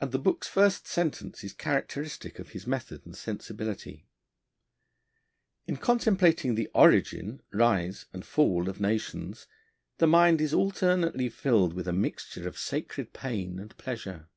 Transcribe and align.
and 0.00 0.10
the 0.10 0.18
book's 0.18 0.48
first 0.48 0.84
sentence 0.88 1.44
is 1.44 1.52
characteristic 1.52 2.40
of 2.40 2.48
his 2.48 2.66
method 2.66 3.06
and 3.06 3.14
sensibility: 3.16 4.04
'In 5.68 5.76
contemplating 5.76 6.56
the 6.56 6.68
origin, 6.74 7.40
rise, 7.52 8.06
and 8.12 8.26
fall 8.26 8.68
of 8.68 8.80
nations, 8.80 9.46
the 9.98 10.08
mind 10.08 10.40
is 10.40 10.52
alternately 10.52 11.28
filled 11.28 11.72
with 11.72 11.86
a 11.86 11.92
mixture 11.92 12.48
of 12.48 12.58
sacred 12.58 13.12
pain 13.12 13.60
and 13.60 13.78
pleasure.' 13.78 14.28